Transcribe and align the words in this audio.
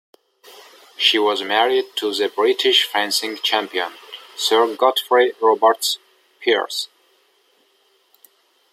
She 0.97 1.19
was 1.19 1.43
married 1.43 1.95
to 1.97 2.11
the 2.11 2.27
British 2.27 2.85
fencing 2.87 3.37
champion 3.43 3.93
Sir 4.35 4.73
Godfrey 4.75 5.33
Robarts 5.39 5.99
Pearse. 6.43 6.87